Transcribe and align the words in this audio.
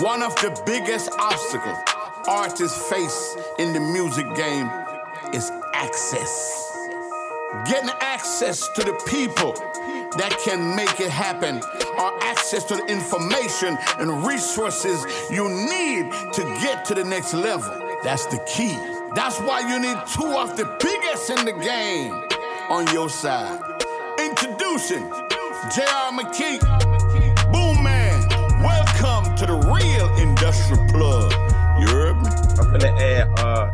One 0.00 0.22
of 0.22 0.34
the 0.36 0.60
biggest 0.66 1.10
obstacles 1.18 1.78
artists 2.26 2.90
face 2.90 3.36
in 3.58 3.72
the 3.72 3.80
music 3.80 4.26
game 4.34 4.68
is 5.32 5.50
access. 5.72 6.66
Getting 7.66 7.90
access 8.00 8.68
to 8.68 8.82
the 8.82 8.92
people 9.06 9.52
that 10.16 10.36
can 10.44 10.74
make 10.74 11.00
it 11.00 11.10
happen 11.10 11.62
or 11.98 12.24
access 12.24 12.64
to 12.64 12.76
the 12.76 12.84
information 12.86 13.78
and 13.98 14.26
resources 14.26 15.04
you 15.30 15.48
need 15.48 16.12
to 16.32 16.42
get 16.60 16.84
to 16.86 16.94
the 16.94 17.04
next 17.04 17.32
level. 17.32 17.70
That's 18.02 18.26
the 18.26 18.38
key. 18.46 18.76
That's 19.14 19.38
why 19.40 19.60
you 19.60 19.78
need 19.78 19.98
two 20.12 20.26
of 20.38 20.56
the 20.56 20.64
biggest 20.80 21.30
in 21.30 21.44
the 21.44 21.52
game 21.52 22.12
on 22.68 22.86
your 22.92 23.08
side. 23.08 23.60
Introducing 24.18 25.08
J.R. 25.74 26.12
McKee, 26.12 26.58
industrial 30.50 30.86
plug. 30.88 31.32
You 31.80 31.86
heard 31.88 32.16
me? 32.16 32.28
I'm 32.58 32.70
gonna 32.72 32.98
add, 33.00 33.38
uh, 33.38 33.70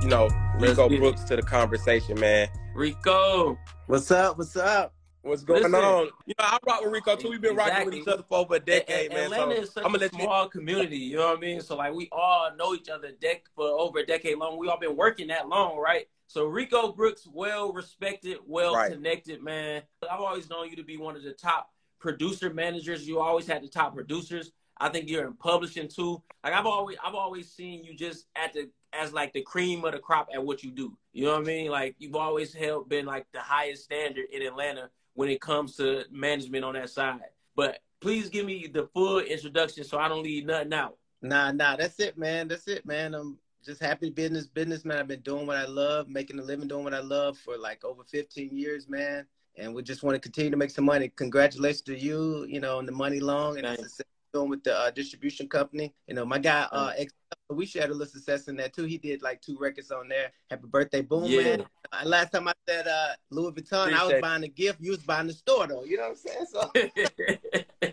you 0.00 0.08
know, 0.08 0.28
Rico 0.58 0.88
get 0.88 0.96
it. 0.96 1.00
Brooks 1.00 1.24
to 1.24 1.36
the 1.36 1.42
conversation, 1.42 2.18
man. 2.20 2.48
Rico. 2.74 3.58
What's 3.86 4.10
up? 4.12 4.38
What's 4.38 4.56
up? 4.56 4.94
What's 5.22 5.42
going 5.42 5.62
Listen. 5.64 5.74
on? 5.74 6.06
You 6.26 6.34
know, 6.38 6.44
I 6.44 6.58
rock 6.66 6.82
with 6.82 6.92
Rico 6.92 7.16
too. 7.16 7.30
We've 7.30 7.40
been 7.40 7.56
rocking 7.56 7.84
with 7.84 7.94
each 7.94 8.06
other 8.08 8.22
for 8.28 8.38
over 8.38 8.54
a 8.54 8.60
decade, 8.60 9.10
A- 9.10 9.14
man. 9.14 9.24
Atlanta 9.24 9.56
so 9.56 9.62
is 9.62 9.70
such 9.72 9.84
I'm 9.84 9.92
gonna 9.92 9.98
a 9.98 10.06
let 10.06 10.14
you. 10.14 10.20
small 10.20 10.48
community, 10.48 10.96
you 10.98 11.16
know 11.16 11.28
what 11.28 11.36
I 11.38 11.40
mean? 11.40 11.60
So 11.60 11.76
like 11.76 11.92
we 11.92 12.08
all 12.12 12.50
know 12.56 12.74
each 12.74 12.88
other 12.88 13.10
dec- 13.20 13.48
for 13.56 13.66
over 13.66 13.98
a 13.98 14.06
decade 14.06 14.38
long. 14.38 14.56
We 14.56 14.68
all 14.68 14.78
been 14.78 14.96
working 14.96 15.26
that 15.28 15.48
long, 15.48 15.78
right? 15.78 16.06
So 16.28 16.46
Rico 16.46 16.92
Brooks, 16.92 17.26
well 17.30 17.72
respected, 17.72 18.38
well 18.46 18.76
Right. 18.76 18.92
connected, 18.92 19.42
man. 19.42 19.82
I've 20.08 20.20
always 20.20 20.48
known 20.48 20.70
you 20.70 20.76
to 20.76 20.84
be 20.84 20.96
one 20.96 21.16
of 21.16 21.24
the 21.24 21.32
top 21.32 21.70
producer 21.98 22.54
managers. 22.54 23.06
You 23.06 23.18
always 23.18 23.46
had 23.48 23.62
the 23.62 23.68
top 23.68 23.94
producers. 23.94 24.52
I 24.80 24.88
think 24.88 25.08
you're 25.08 25.26
in 25.26 25.34
publishing 25.34 25.88
too. 25.88 26.22
Like 26.42 26.54
I've 26.54 26.66
always 26.66 26.96
I've 27.04 27.14
always 27.14 27.50
seen 27.50 27.84
you 27.84 27.94
just 27.94 28.26
at 28.34 28.54
the 28.54 28.70
as 28.92 29.12
like 29.12 29.32
the 29.32 29.42
cream 29.42 29.84
of 29.84 29.92
the 29.92 29.98
crop 29.98 30.28
at 30.34 30.44
what 30.44 30.62
you 30.62 30.70
do. 30.70 30.96
You 31.12 31.26
know 31.26 31.32
what 31.32 31.42
I 31.42 31.44
mean? 31.44 31.70
Like 31.70 31.94
you've 31.98 32.16
always 32.16 32.54
held 32.54 32.88
been 32.88 33.06
like 33.06 33.26
the 33.32 33.40
highest 33.40 33.84
standard 33.84 34.26
in 34.32 34.42
Atlanta 34.42 34.90
when 35.14 35.28
it 35.28 35.40
comes 35.40 35.76
to 35.76 36.04
management 36.10 36.64
on 36.64 36.74
that 36.74 36.90
side. 36.90 37.20
But 37.54 37.80
please 38.00 38.28
give 38.28 38.46
me 38.46 38.68
the 38.72 38.88
full 38.94 39.20
introduction 39.20 39.84
so 39.84 39.98
I 39.98 40.08
don't 40.08 40.22
leave 40.22 40.46
nothing 40.46 40.72
out. 40.72 40.96
Nah, 41.22 41.52
nah, 41.52 41.76
that's 41.76 42.00
it, 42.00 42.16
man. 42.16 42.48
That's 42.48 42.66
it, 42.66 42.86
man. 42.86 43.14
I'm 43.14 43.38
just 43.64 43.82
happy 43.82 44.08
business, 44.08 44.46
businessman. 44.46 44.98
I've 44.98 45.08
been 45.08 45.20
doing 45.20 45.46
what 45.46 45.58
I 45.58 45.66
love, 45.66 46.08
making 46.08 46.38
a 46.38 46.42
living 46.42 46.68
doing 46.68 46.84
what 46.84 46.94
I 46.94 47.00
love 47.00 47.36
for 47.36 47.58
like 47.58 47.84
over 47.84 48.02
15 48.04 48.56
years, 48.56 48.88
man. 48.88 49.26
And 49.56 49.74
we 49.74 49.82
just 49.82 50.02
want 50.02 50.14
to 50.14 50.20
continue 50.20 50.50
to 50.50 50.56
make 50.56 50.70
some 50.70 50.86
money. 50.86 51.12
Congratulations 51.16 51.82
to 51.82 51.98
you, 51.98 52.46
you 52.48 52.60
know, 52.60 52.78
on 52.78 52.86
the 52.86 52.92
money 52.92 53.20
long 53.20 53.58
and 53.58 53.66
the 53.66 53.76
success 53.76 53.98
you're 53.98 54.19
doing 54.32 54.48
with 54.50 54.62
the 54.64 54.76
uh, 54.78 54.90
distribution 54.90 55.48
company. 55.48 55.94
You 56.06 56.14
know, 56.14 56.24
my 56.24 56.38
guy, 56.38 56.66
uh, 56.70 56.92
ex- 56.96 57.12
we 57.48 57.66
shared 57.66 57.90
a 57.90 57.92
little 57.92 58.06
success 58.06 58.48
in 58.48 58.56
that 58.56 58.72
too. 58.74 58.84
He 58.84 58.98
did 58.98 59.22
like 59.22 59.40
two 59.40 59.56
records 59.58 59.90
on 59.90 60.08
there. 60.08 60.30
Happy 60.50 60.66
birthday, 60.66 61.02
boom, 61.02 61.24
Yeah. 61.24 61.42
man. 61.42 61.66
Uh, 61.92 62.02
last 62.06 62.32
time 62.32 62.48
I 62.48 62.52
said 62.68 62.86
uh, 62.86 63.08
Louis 63.30 63.52
Vuitton, 63.52 63.92
I 63.92 64.06
was 64.06 64.20
buying 64.20 64.44
a 64.44 64.48
gift. 64.48 64.80
You 64.80 64.92
was 64.92 65.00
buying 65.00 65.26
the 65.26 65.32
store 65.32 65.66
though. 65.66 65.84
You 65.84 65.96
know 65.98 66.10
what 66.10 66.10
I'm 66.10 66.16
saying? 66.16 66.46
So 66.50 67.92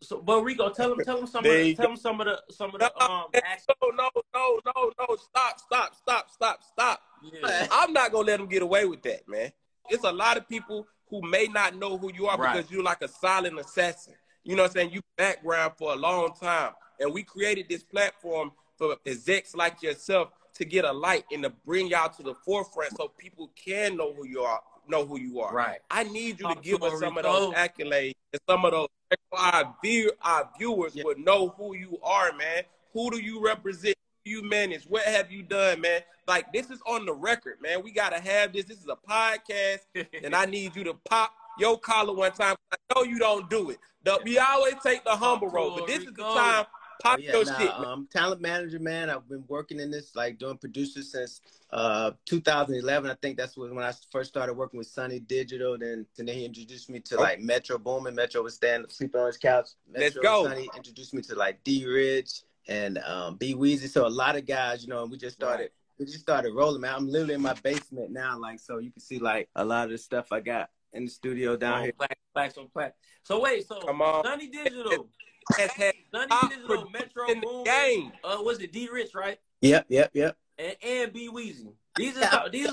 so, 0.00 0.20
but 0.22 0.42
Rico, 0.42 0.70
tell 0.70 0.92
him, 0.92 0.98
tell 1.04 1.18
him 1.18 1.26
some, 1.26 1.40
of 1.40 1.44
There 1.44 1.58
the, 1.58 1.68
you 1.68 1.74
tell 1.74 1.90
him 1.90 1.96
some 1.96 2.20
of 2.20 2.26
the, 2.26 2.40
some 2.54 2.74
of 2.74 2.80
the, 2.80 3.02
um, 3.04 3.24
action. 3.34 3.74
No, 3.82 3.90
no, 3.90 4.08
no, 4.34 4.60
no, 4.64 4.92
no! 4.98 5.16
Stop, 5.16 5.60
stop, 5.60 5.94
stop, 5.94 6.30
stop, 6.30 6.62
stop! 6.62 7.00
Yeah. 7.22 7.66
I'm 7.70 7.92
not 7.92 8.12
gonna 8.12 8.26
let 8.26 8.38
them 8.38 8.48
get 8.48 8.62
away 8.62 8.86
with 8.86 9.02
that, 9.02 9.28
man. 9.28 9.52
It's 9.90 10.04
a 10.04 10.12
lot 10.12 10.36
of 10.36 10.48
people 10.48 10.86
who 11.10 11.22
may 11.28 11.46
not 11.46 11.74
know 11.76 11.96
who 11.98 12.12
you 12.12 12.26
are 12.26 12.38
Right. 12.38 12.54
because 12.56 12.70
you're 12.70 12.82
like 12.82 13.02
a 13.02 13.08
silent 13.08 13.58
assassin. 13.58 14.14
You 14.48 14.56
know 14.56 14.62
what 14.62 14.70
I'm 14.70 14.74
saying? 14.76 14.90
You 14.92 15.02
background 15.18 15.74
for 15.76 15.92
a 15.92 15.96
long 15.96 16.32
time. 16.32 16.72
And 16.98 17.12
we 17.12 17.22
created 17.22 17.66
this 17.68 17.82
platform 17.82 18.50
for 18.78 18.96
execs 19.04 19.54
like 19.54 19.82
yourself 19.82 20.30
to 20.54 20.64
get 20.64 20.86
a 20.86 20.92
light 20.92 21.24
and 21.30 21.42
to 21.42 21.50
bring 21.66 21.88
y'all 21.88 22.08
to 22.08 22.22
the 22.22 22.34
forefront 22.34 22.96
so 22.96 23.08
people 23.18 23.50
can 23.54 23.94
know 23.98 24.14
who 24.14 24.26
you 24.26 24.40
are, 24.40 24.60
know 24.88 25.04
who 25.04 25.20
you 25.20 25.40
are. 25.40 25.52
Right. 25.52 25.80
I 25.90 26.04
need 26.04 26.40
you 26.40 26.48
to 26.48 26.54
Talk 26.54 26.62
give 26.62 26.80
to 26.80 26.86
us 26.86 26.98
some 26.98 27.18
of 27.18 27.24
those 27.24 27.52
accolades 27.52 28.14
and 28.32 28.40
some 28.48 28.64
of 28.64 28.72
those 28.72 28.88
our, 29.32 29.76
view, 29.84 30.12
our 30.22 30.48
viewers 30.58 30.96
Yeah. 30.96 31.04
would 31.04 31.18
know 31.18 31.48
who 31.58 31.76
you 31.76 31.98
are, 32.02 32.32
man. 32.32 32.62
Who 32.94 33.10
do 33.10 33.18
you 33.18 33.44
represent? 33.44 33.96
Who 34.24 34.30
you 34.30 34.42
manage? 34.42 34.84
What 34.84 35.02
have 35.02 35.30
you 35.30 35.42
done, 35.42 35.82
man? 35.82 36.00
Like 36.26 36.54
this 36.54 36.70
is 36.70 36.80
on 36.86 37.04
the 37.04 37.12
record, 37.12 37.58
man. 37.60 37.82
We 37.82 37.90
gotta 37.90 38.18
have 38.18 38.54
this. 38.54 38.64
This 38.64 38.78
is 38.78 38.88
a 38.88 38.96
podcast, 38.96 39.80
and 40.24 40.34
I 40.34 40.46
need 40.46 40.74
you 40.74 40.84
to 40.84 40.94
pop 40.94 41.32
your 41.58 41.78
collar 41.78 42.14
one 42.14 42.32
time. 42.32 42.56
I 42.72 42.76
know 42.94 43.02
you 43.04 43.18
don't 43.18 43.48
do 43.50 43.70
it. 43.70 43.78
The, 44.04 44.20
we 44.24 44.38
always 44.38 44.74
take 44.82 45.04
the 45.04 45.10
humble 45.16 45.48
road, 45.48 45.76
but 45.78 45.86
this 45.86 45.98
is 46.00 46.12
the 46.14 46.22
time. 46.22 46.64
Pop 47.00 47.18
Oh, 47.20 47.22
yeah, 47.22 47.32
your 47.32 47.44
nah, 47.44 47.58
shit, 47.58 47.68
man. 47.78 47.84
um, 47.84 48.08
talent 48.12 48.40
manager, 48.40 48.80
man. 48.80 49.08
I've 49.08 49.28
been 49.28 49.44
working 49.46 49.78
in 49.78 49.88
this, 49.88 50.16
like 50.16 50.36
doing 50.36 50.56
producer 50.58 51.02
since 51.02 51.40
uh 51.70 52.10
2011. 52.26 53.08
I 53.08 53.14
think 53.22 53.36
that's 53.36 53.56
when, 53.56 53.72
when 53.74 53.84
I 53.84 53.92
first 54.10 54.30
started 54.30 54.54
working 54.54 54.78
with 54.78 54.88
Sonny 54.88 55.20
Digital. 55.20 55.78
Then, 55.78 56.06
then 56.16 56.26
he 56.26 56.44
introduced 56.44 56.90
me 56.90 56.98
to 57.00 57.16
Oh. 57.16 57.20
like 57.20 57.40
Metro 57.40 57.78
Boomin. 57.78 58.16
Metro 58.16 58.42
was 58.42 58.54
standing 58.54 58.90
sleeping 58.90 59.20
on 59.20 59.28
his 59.28 59.36
couch. 59.36 59.68
Metro 59.88 60.00
Let's 60.02 60.16
go. 60.16 60.44
Sonny 60.48 60.68
introduced 60.76 61.14
me 61.14 61.22
to 61.22 61.36
like 61.36 61.62
D 61.62 61.86
Rich 61.86 62.42
and 62.66 62.98
um, 63.06 63.36
B 63.36 63.54
Wheezy. 63.54 63.86
So 63.86 64.04
a 64.04 64.08
lot 64.08 64.34
of 64.34 64.44
guys, 64.44 64.82
you 64.82 64.88
know, 64.88 65.02
and 65.02 65.10
we 65.12 65.18
just 65.18 65.36
started. 65.36 65.62
Right. 65.64 65.70
We 66.00 66.06
just 66.06 66.20
started 66.20 66.52
rolling, 66.52 66.80
man. 66.80 66.94
I'm 66.96 67.08
literally 67.08 67.34
in 67.34 67.42
my 67.42 67.54
basement 67.54 68.10
now, 68.10 68.36
like 68.38 68.58
so 68.58 68.78
you 68.78 68.90
can 68.90 69.00
see 69.00 69.18
like 69.20 69.48
a 69.54 69.64
lot 69.64 69.84
of 69.84 69.90
the 69.92 69.98
stuff 69.98 70.32
I 70.32 70.40
got 70.40 70.70
in 70.92 71.04
the 71.04 71.10
studio 71.10 71.56
down 71.56 71.74
on 71.74 71.82
here. 71.84 71.92
plaques, 71.92 72.14
plaques 72.34 72.58
on 72.58 72.68
plaques. 72.68 72.96
So 73.22 73.40
wait, 73.40 73.66
so 73.66 73.80
Come 73.80 74.02
on. 74.02 74.24
Sonny 74.24 74.48
Digital, 74.48 75.08
Has 75.56 75.70
had 75.72 75.94
Sonny 76.14 76.48
Digital, 76.48 76.88
Metro 76.90 77.26
in 77.28 77.40
the 77.40 77.62
game. 77.64 78.12
uh, 78.24 78.38
was 78.40 78.60
it 78.60 78.72
D 78.72 78.88
Rich, 78.92 79.14
right? 79.14 79.38
Yep, 79.62 79.86
yep, 79.88 80.10
yep. 80.14 80.36
And 80.58 80.76
and 80.82 81.12
B 81.12 81.28
Wheezy. 81.28 81.68
These 81.96 82.16
are 82.16 82.20
Yeah. 82.20 82.28
top, 82.30 82.52
these. 82.52 82.70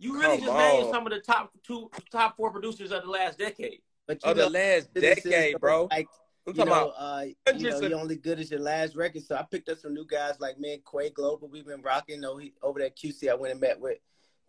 You 0.00 0.14
really 0.14 0.38
Come 0.38 0.46
just 0.46 0.56
named 0.58 0.84
on. 0.86 0.92
some 0.92 1.06
of 1.06 1.12
the 1.12 1.20
top 1.20 1.50
two, 1.66 1.90
top 2.12 2.36
four 2.36 2.52
producers 2.52 2.92
of 2.92 3.02
the 3.02 3.10
last 3.10 3.36
decade. 3.38 3.80
But 4.06 4.24
you 4.24 4.30
Of 4.30 4.36
the 4.36 4.48
last 4.48 4.94
decade, 4.94 5.58
bro. 5.58 5.88
Like 5.90 6.06
I'm 6.46 6.54
you 6.54 6.64
talking 6.64 6.66
know, 6.72 6.90
about 6.90 6.94
uh, 6.96 7.24
you 7.58 7.68
know, 7.70 7.80
you're 7.80 7.98
only 7.98 8.16
good 8.16 8.38
as 8.38 8.50
your 8.50 8.60
last 8.60 8.94
record. 8.94 9.22
So 9.24 9.34
I 9.34 9.42
picked 9.42 9.68
up 9.68 9.78
some 9.78 9.92
new 9.94 10.06
guys 10.06 10.34
like 10.40 10.58
me 10.58 10.74
and 10.74 10.82
Quay 10.84 11.10
Global. 11.10 11.48
We've 11.48 11.66
been 11.66 11.82
rocking. 11.82 12.16
You 12.16 12.20
know, 12.22 12.36
he, 12.36 12.54
over 12.62 12.80
at 12.80 12.96
QC, 12.96 13.28
I 13.28 13.34
went 13.34 13.52
and 13.52 13.60
met 13.60 13.78
with 13.80 13.98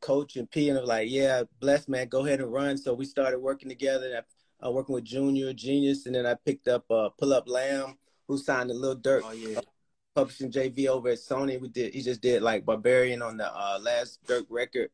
Coach 0.02 0.36
and 0.36 0.50
P, 0.50 0.70
and 0.70 0.78
I 0.78 0.82
was 0.82 0.90
like, 0.90 1.10
"Yeah, 1.10 1.44
bless 1.60 1.88
man, 1.88 2.08
go 2.08 2.26
ahead 2.26 2.40
and 2.42 2.52
run." 2.52 2.78
So 2.78 2.94
we 2.94 3.06
started 3.06 3.40
working 3.40 3.70
together. 3.70 4.08
And 4.08 4.16
I, 4.62 4.68
uh, 4.68 4.72
working 4.72 4.96
with 4.96 5.06
Junior 5.06 5.54
Genius, 5.54 6.06
and 6.06 6.16
then 6.16 6.26
I 6.26 6.34
picked 6.36 6.68
up 6.68 6.90
uh, 6.92 7.10
Pull 7.10 7.34
Up 7.34 7.48
Lamb, 7.48 7.98
who 8.28 8.38
signed 8.38 8.72
a 8.72 8.74
Lil 8.74 8.98
Durk 8.98 9.22
Oh 9.24 9.32
yeah. 9.32 9.62
publishing 10.16 10.52
JV 10.52 10.88
over 10.88 11.10
at 11.10 11.18
Sony. 11.18 11.60
We 11.60 11.70
did. 11.70 11.94
He 11.94 12.02
just 12.02 12.22
did 12.22 12.42
like 12.42 12.66
Barbarian 12.66 13.22
on 13.22 13.38
the 13.38 13.48
uh, 13.54 13.80
last 13.82 14.20
Durk 14.26 14.46
record. 14.50 14.90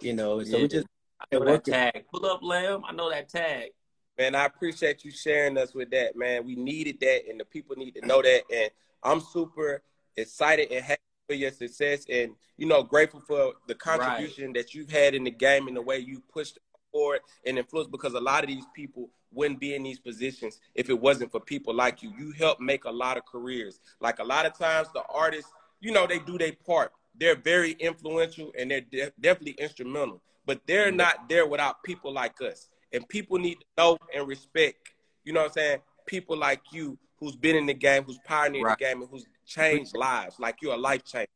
You 0.00 0.12
know, 0.14 0.42
so 0.44 0.56
Yeah. 0.56 0.62
we 0.62 0.68
just 0.68 0.86
I 1.20 1.36
know 1.36 1.44
that 1.44 1.64
tag. 1.64 2.04
Pull 2.12 2.26
up, 2.26 2.40
Lamb. 2.42 2.82
I 2.86 2.92
know 2.92 3.10
that 3.10 3.28
tag. 3.28 3.70
Man, 4.18 4.34
I 4.34 4.44
appreciate 4.46 5.04
you 5.04 5.10
sharing 5.10 5.56
us 5.56 5.74
with 5.74 5.90
that, 5.90 6.16
man. 6.16 6.44
We 6.44 6.56
needed 6.56 6.98
that, 7.00 7.28
and 7.28 7.38
the 7.38 7.44
people 7.44 7.76
need 7.76 7.94
to 7.94 8.06
know 8.06 8.20
that. 8.20 8.42
And 8.52 8.70
I'm 9.02 9.20
super 9.20 9.82
excited 10.16 10.72
and 10.72 10.84
happy 10.84 11.00
for 11.28 11.34
your 11.34 11.50
success, 11.52 12.06
and 12.10 12.32
you 12.56 12.66
know, 12.66 12.82
grateful 12.82 13.20
for 13.20 13.52
the 13.68 13.74
contribution 13.74 14.52
that 14.54 14.74
you've 14.74 14.90
had 14.90 15.14
in 15.14 15.24
the 15.24 15.30
game 15.30 15.68
and 15.68 15.76
the 15.76 15.82
way 15.82 15.98
you 15.98 16.22
pushed 16.32 16.58
forward 16.90 17.20
and 17.46 17.58
influenced. 17.58 17.92
Because 17.92 18.14
a 18.14 18.20
lot 18.20 18.42
of 18.42 18.48
these 18.48 18.64
people 18.74 19.10
wouldn't 19.32 19.60
be 19.60 19.74
in 19.74 19.82
these 19.82 20.00
positions 20.00 20.58
if 20.74 20.88
it 20.88 20.98
wasn't 20.98 21.30
for 21.30 21.40
people 21.40 21.74
like 21.74 22.02
you. 22.02 22.12
You 22.18 22.32
helped 22.32 22.60
make 22.60 22.84
a 22.84 22.90
lot 22.90 23.18
of 23.18 23.26
careers. 23.26 23.78
Like 24.00 24.18
a 24.18 24.24
lot 24.24 24.46
of 24.46 24.58
times, 24.58 24.88
the 24.94 25.02
artists, 25.12 25.52
you 25.80 25.92
know, 25.92 26.06
they 26.06 26.18
do 26.18 26.38
their 26.38 26.52
part. 26.66 26.92
They're 27.14 27.36
very 27.36 27.72
influential 27.72 28.52
and 28.58 28.70
they're 28.70 28.80
de- 28.80 29.12
definitely 29.20 29.56
instrumental, 29.58 30.22
but 30.46 30.60
they're 30.66 30.88
mm-hmm. 30.88 30.96
not 30.96 31.28
there 31.28 31.46
without 31.46 31.82
people 31.82 32.12
like 32.12 32.40
us. 32.40 32.68
And 32.92 33.06
people 33.08 33.38
need 33.38 33.56
to 33.56 33.66
know 33.76 33.98
and 34.14 34.26
respect, 34.26 34.78
you 35.24 35.34
know 35.34 35.40
what 35.40 35.48
I'm 35.48 35.52
saying? 35.52 35.78
People 36.06 36.38
like 36.38 36.62
you 36.72 36.96
who's 37.20 37.36
been 37.36 37.56
in 37.56 37.66
the 37.66 37.74
game, 37.74 38.04
who's 38.04 38.18
pioneered 38.24 38.64
Right. 38.64 38.78
the 38.78 38.84
game, 38.84 39.02
and 39.02 39.10
who's 39.10 39.26
changed 39.48 39.96
lives. 39.96 40.38
Like 40.38 40.62
you're 40.62 40.74
a 40.74 40.78
life 40.78 41.04
changer. 41.04 41.26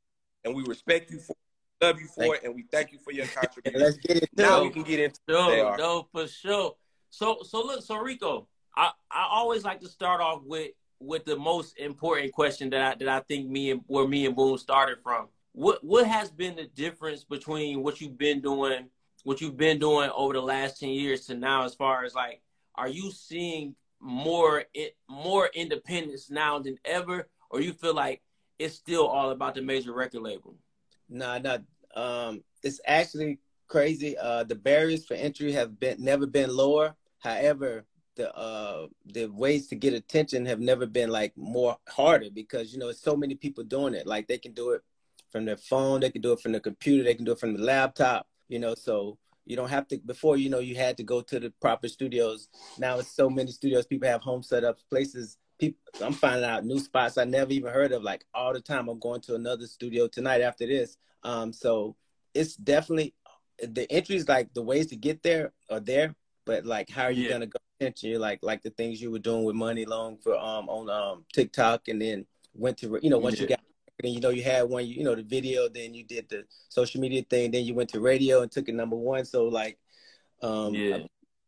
And 0.45 0.55
we 0.55 0.63
respect 0.65 1.11
you 1.11 1.19
for 1.19 1.33
it, 1.81 1.85
love 1.87 2.01
you 2.01 2.07
for 2.07 2.23
Thank 2.23 2.35
it, 2.37 2.45
and 2.45 2.55
we 2.55 2.65
thank 2.71 2.93
you 2.93 2.99
for 2.99 3.13
your 3.13 3.27
contribution. 3.27 3.81
let's 3.81 3.97
get 3.97 4.23
it. 4.25 4.31
now 4.37 4.57
done. 4.57 4.63
we 4.65 4.71
can 4.71 4.83
get 4.83 5.01
into 5.01 5.21
they 5.27 5.33
No, 5.33 5.67
are. 5.67 5.79
no, 5.79 6.09
for 6.13 6.27
sure. 6.27 6.75
So, 7.11 7.39
so 7.43 7.63
look, 7.65 7.83
so 7.83 7.97
Rico, 7.97 8.49
I, 8.77 8.91
I 9.11 9.29
always 9.31 9.65
like 9.65 9.81
to 9.81 9.89
start 9.89 10.21
off 10.21 10.43
with 10.45 10.73
with 10.99 11.25
the 11.25 11.37
most 11.37 11.77
important 11.79 12.33
question 12.33 12.71
that 12.71 12.93
I 12.93 12.95
that 12.97 13.09
I 13.09 13.21
think 13.21 13.49
me 13.49 13.73
and 13.73 13.81
where 13.87 14.07
me 14.07 14.27
and 14.27 14.37
Boom 14.37 14.57
started 14.59 14.99
from. 15.03 15.29
What 15.53 15.83
what 15.85 16.07
has 16.07 16.31
been 16.31 16.57
the 16.57 16.67
difference 16.67 17.25
between 17.25 17.83
what 17.83 18.01
you've 18.01 18.19
been 18.19 18.41
doing, 18.41 18.87
what 19.25 19.41
you've 19.41 19.57
been 19.57 19.79
doing 19.79 20.11
over 20.15 20.33
the 20.33 20.41
last 20.41 20.81
ten 20.81 20.91
years 20.91 21.27
to 21.27 21.35
now, 21.35 21.65
as 21.65 21.75
far 21.75 22.05
as 22.05 22.15
like, 22.15 22.41
are 22.75 22.89
you 22.89 23.11
seeing 23.11 23.75
more 24.01 24.65
it 24.75 24.97
more 25.09 25.51
independence 25.55 26.31
now 26.31 26.59
than 26.59 26.79
ever, 26.85 27.29
or 27.53 27.61
you 27.61 27.73
feel 27.73 27.95
like 27.95 28.23
it's 28.59 28.75
still 28.75 29.07
all 29.07 29.31
about 29.31 29.55
the 29.55 29.63
major 29.63 29.93
record 29.93 30.23
label? 30.23 30.57
Nah, 31.09 31.39
nah. 31.39 31.59
Um, 31.95 32.43
it's 32.63 32.81
actually 32.87 33.39
crazy. 33.69 34.17
Uh, 34.19 34.45
the 34.45 34.55
barriers 34.55 35.05
for 35.05 35.15
entry 35.15 35.53
have 35.53 35.79
been 35.79 36.03
never 36.03 36.27
been 36.27 36.55
lower. 36.55 36.97
However, 37.19 37.85
the 38.17 38.35
uh 38.37 38.89
the 39.07 39.27
ways 39.27 39.69
to 39.69 39.75
get 39.75 39.95
attention 39.95 40.45
have 40.45 40.61
never 40.61 40.85
been 40.85 41.09
like 41.09 41.33
more 41.37 41.79
harder 41.89 42.29
because 42.31 42.73
you 42.73 42.79
know 42.79 42.93
so 42.93 43.17
many 43.17 43.35
people 43.35 43.65
doing 43.65 43.95
it. 43.95 44.07
Like 44.07 44.27
they 44.29 44.39
can 44.39 44.53
do 44.53 44.71
it 44.71 44.83
from 45.31 45.45
their 45.45 45.57
phone, 45.57 46.01
they 46.01 46.11
can 46.11 46.23
do 46.23 46.33
it 46.33 46.41
from 46.41 46.53
the 46.53 46.61
computer, 46.61 47.05
they 47.05 47.15
can 47.15 47.25
do 47.25 47.33
it 47.33 47.41
from 47.41 47.55
the 47.55 47.63
laptop. 47.63 48.27
You 48.49 48.59
know, 48.59 48.75
so 48.75 49.19
you 49.47 49.57
don't 49.57 49.71
have 49.71 49.89
to. 49.89 49.99
Before 49.99 50.37
you 50.37 50.51
know, 50.51 50.59
you 50.59 50.75
had 50.75 50.97
to 50.99 51.03
go 51.03 51.21
to 51.23 51.41
the 51.41 51.51
proper 51.61 51.89
studios. 51.89 52.49
Now 52.79 52.99
it's 52.99 53.15
so 53.15 53.31
many 53.31 53.51
studios. 53.51 53.87
People 53.87 54.09
have 54.09 54.23
home 54.23 54.43
setups, 54.43 54.89
places. 54.89 55.39
People, 55.63 55.79
I'm 56.05 56.13
finding 56.13 56.45
out 56.45 56.65
new 56.65 56.81
spots 56.81 57.19
I 57.19 57.25
never 57.25 57.53
even 57.53 57.73
heard 57.73 57.93
of. 57.93 58.03
Like 58.03 58.25
all 58.35 58.53
the 58.53 58.61
time, 58.61 58.89
I'm 58.89 58.99
going 58.99 59.21
to 59.21 59.37
another 59.37 59.69
studio 59.69 60.09
tonight 60.09 60.41
after 60.41 60.67
this. 60.67 60.97
Um, 61.23 61.53
so 61.53 61.95
it's 62.35 62.57
definitely 62.57 63.15
the 63.63 63.87
entries, 63.89 64.27
like 64.27 64.53
the 64.55 64.63
ways 64.63 64.89
to 64.89 64.97
get 64.97 65.23
there 65.23 65.53
are 65.71 65.79
there, 65.79 66.17
but 66.47 66.67
like 66.67 66.91
how 66.91 67.05
are 67.05 67.13
you 67.13 67.27
yeah. 67.27 67.31
gonna 67.31 67.47
go 67.47 67.61
attention? 67.79 68.21
Like 68.21 68.41
like 68.43 68.63
the 68.63 68.71
things 68.71 69.01
you 69.01 69.13
were 69.13 69.21
doing 69.21 69.45
with 69.45 69.55
Money 69.55 69.85
Long 69.85 70.19
for 70.19 70.37
um 70.37 70.69
on 70.69 70.91
um 70.91 71.25
TikTok, 71.33 71.87
and 71.87 72.03
then 72.03 72.27
went 72.55 72.79
to 72.79 72.99
you 73.01 73.11
know 73.11 73.19
once 73.19 73.37
yeah. 73.37 73.43
you 73.43 73.49
got 73.51 73.61
and 74.03 74.13
you 74.13 74.21
know 74.21 74.31
you 74.31 74.43
had 74.43 74.69
one 74.69 74.85
you 74.85 75.05
know 75.05 75.15
the 75.15 75.23
video, 75.23 75.69
then 75.69 75.95
you 75.95 76.03
did 76.03 76.29
the 76.29 76.43
social 76.71 77.01
media 77.01 77.23
thing, 77.23 77.53
then 77.53 77.65
you 77.65 77.75
went 77.75 77.91
to 77.91 78.01
radio 78.01 78.43
and 78.43 78.51
took 78.51 78.69
it 78.69 78.75
number 78.75 78.97
one. 78.97 79.25
So 79.25 79.45
like 79.45 79.79
um 80.43 80.75
yeah 80.75 80.99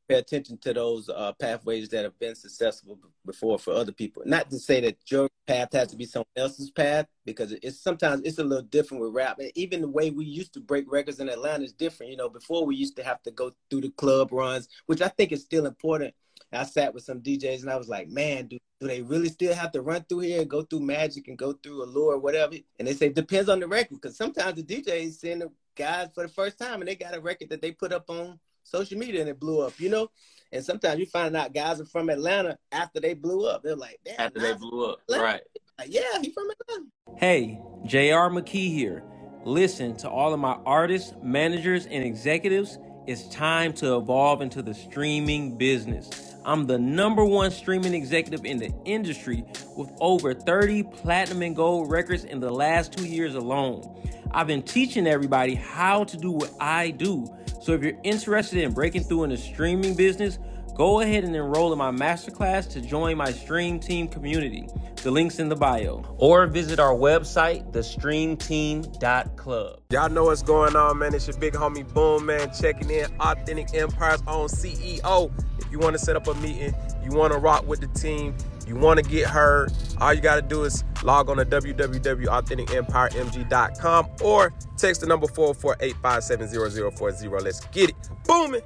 pay 0.09 0.17
attention 0.17 0.59
to 0.59 0.73
those 0.73 1.09
uh, 1.09 1.33
pathways 1.41 1.89
that 1.91 2.05
have 2.05 2.19
been 2.19 2.35
successful 2.35 2.99
before 3.25 3.59
for 3.59 3.73
other 3.73 3.93
people. 3.93 4.23
Not 4.27 4.51
to 4.51 4.59
say 4.59 4.81
that 4.81 4.99
your 5.11 5.29
path 5.47 5.73
has 5.73 5.89
to 5.89 5.97
be 5.97 6.05
someone 6.05 6.27
else's 6.37 6.71
path, 6.71 7.06
because 7.25 7.53
it's 7.53 7.81
sometimes 7.81 8.23
it's 8.25 8.39
a 8.39 8.45
little 8.45 8.65
different 8.65 9.03
with 9.03 9.15
rap. 9.15 9.39
And 9.39 9.51
even 9.55 9.81
the 9.81 9.89
way 9.89 10.11
we 10.11 10.25
used 10.25 10.55
to 10.55 10.61
break 10.61 10.91
records 10.91 11.21
in 11.21 11.29
Atlanta 11.29 11.65
is 11.65 11.73
different. 11.73 12.11
You 12.11 12.19
know, 12.19 12.29
before 12.29 12.67
we 12.67 12.77
used 12.77 12.97
to 12.97 13.05
have 13.05 13.23
to 13.23 13.31
go 13.31 13.53
through 13.71 13.83
the 13.83 13.91
club 13.91 14.33
runs, 14.33 14.69
which 14.87 15.03
I 15.03 15.09
think 15.09 15.33
is 15.33 15.43
still 15.43 15.67
important. 15.67 16.15
I 16.53 16.65
sat 16.65 16.95
with 16.95 17.03
some 17.03 17.21
DJs 17.21 17.62
and 17.62 17.71
I 17.71 17.77
was 17.77 17.89
like, 17.89 18.09
man, 18.09 18.47
do, 18.47 18.59
do 18.81 18.87
they 18.87 19.03
really 19.03 19.29
still 19.29 19.55
have 19.55 19.73
to 19.73 19.83
run 19.83 20.05
through 20.09 20.21
here 20.21 20.41
and 20.41 20.51
go 20.51 20.62
through 20.62 20.81
Magic 20.81 21.27
and 21.27 21.37
go 21.37 21.53
through 21.53 21.83
Allure 21.83 22.15
or 22.15 22.19
whatever? 22.19 22.55
And 22.79 22.87
they 22.87 22.93
say 22.93 23.09
depends 23.09 23.49
on 23.49 23.59
the 23.59 23.67
record, 23.67 24.01
because 24.01 24.17
sometimes 24.17 24.55
the 24.55 24.62
DJs 24.62 25.15
send 25.15 25.43
the 25.43 25.51
guys 25.75 26.11
for 26.15 26.23
the 26.23 26.33
first 26.33 26.59
time 26.59 26.81
and 26.81 26.89
they 26.89 26.95
got 26.95 27.17
a 27.17 27.21
record 27.21 27.51
that 27.51 27.61
they 27.61 27.73
put 27.73 27.93
up 27.93 28.09
on 28.09 28.39
social 28.64 28.99
media 28.99 29.20
and 29.20 29.31
it 29.31 29.38
blew 29.38 29.61
up, 29.61 29.78
you 29.78 29.88
know? 29.88 30.08
And 30.52 30.64
sometimes 30.64 31.00
you 31.00 31.06
find 31.06 31.37
out 31.37 31.52
guys 31.52 31.81
are 31.81 31.87
from 31.87 32.08
Atlanta 32.08 32.58
after 32.72 33.00
they 33.00 33.14
blew 33.14 33.46
up. 33.46 33.62
They're 33.62 33.76
like, 33.76 33.99
damn. 34.05 34.14
after 34.19 34.40
they 34.40 34.55
blew 34.55 34.87
up, 34.90 35.00
Atlanta. 35.02 35.25
right? 35.25 35.40
Like, 35.78 35.88
yeah, 35.90 36.20
he 36.20 36.31
from 36.31 36.49
Atlanta. 36.50 36.87
Hey, 37.16 37.61
JR 37.87 38.31
McKee 38.31 38.72
here. 38.72 39.02
Listen 39.44 39.96
to 39.99 40.08
all 40.08 40.32
of 40.32 40.40
my 40.40 40.56
artists, 40.64 41.12
managers, 41.22 41.87
and 41.87 42.05
executives. 42.05 42.78
It's 43.06 43.28
time 43.28 43.72
to 43.75 43.96
evolve 43.96 44.40
into 44.40 44.62
the 44.62 44.72
streaming 44.72 45.58
business. 45.58 46.34
I'm 46.46 46.67
the 46.67 46.78
number 46.78 47.25
one 47.25 47.50
streaming 47.50 47.94
executive 47.94 48.44
in 48.44 48.58
the 48.58 48.72
industry 48.84 49.44
with 49.76 49.90
over 50.00 50.32
30 50.34 50.84
platinum 50.84 51.43
and 51.43 51.56
gold 51.56 51.90
records 51.90 52.25
in 52.25 52.40
the 52.40 52.50
last 52.50 52.93
two 52.93 53.06
years 53.06 53.34
alone. 53.34 53.82
I've 54.31 54.46
been 54.46 54.62
teaching 54.62 55.06
everybody 55.06 55.55
how 55.55 56.05
to 56.05 56.17
do 56.17 56.31
what 56.31 56.52
I 56.60 56.90
do 56.90 57.26
so 57.64 57.72
if 57.72 57.82
you're 57.82 57.99
interested 58.02 58.58
in 58.58 58.75
breaking 58.75 59.05
through 59.05 59.25
in 59.25 59.31
the 59.31 59.38
streaming 59.38 59.94
business, 59.94 60.38
go 60.76 61.00
ahead 61.00 61.25
and 61.25 61.34
enroll 61.34 61.72
in 61.72 61.78
my 61.78 61.90
masterclass 61.90 62.70
to 62.72 62.82
join 62.82 63.16
my 63.16 63.32
Stream 63.32 63.81
Team 63.81 64.06
community. 64.06 64.69
The 64.96 65.11
link's 65.11 65.38
in 65.38 65.49
the 65.49 65.56
bio. 65.56 66.05
Or 66.19 66.46
visit 66.46 66.78
our 66.78 66.93
website, 66.93 67.72
thestreamteam.club. 67.72 69.81
Y'all 69.88 70.11
know 70.11 70.25
what's 70.25 70.43
going 70.43 70.76
on, 70.76 70.99
man. 70.99 71.14
It's 71.14 71.26
your 71.26 71.38
big 71.38 71.55
homie 71.55 71.90
Boom, 71.94 72.26
man, 72.26 72.52
checking 72.52 72.90
in. 72.90 73.06
Authentic 73.19 73.72
Empire's 73.72 74.20
own 74.26 74.49
CEO. 74.49 75.32
If 75.58 75.72
you 75.72 75.78
want 75.78 75.94
to 75.94 75.99
set 75.99 76.17
up 76.17 76.26
a 76.26 76.34
meeting, 76.34 76.75
you 77.02 77.17
want 77.17 77.32
to 77.32 77.38
rock 77.38 77.67
with 77.67 77.81
the 77.81 77.88
team, 77.99 78.37
you 78.66 78.76
want 78.76 79.02
to 79.02 79.08
get 79.08 79.26
heard, 79.28 79.72
all 80.00 80.14
you 80.14 80.20
got 80.20 80.37
to 80.37 80.43
do 80.43 80.62
is 80.64 80.84
log 81.02 81.28
on 81.28 81.38
to 81.38 81.44
www.authenticempiremg.com 81.44 84.08
or 84.22 84.55
text 84.76 85.00
the 85.00 85.06
number 85.06 85.26
448570040. 85.26 87.43
Let's 87.43 87.64
get 87.66 87.90
it. 87.90 87.96
Booming. 88.26 88.62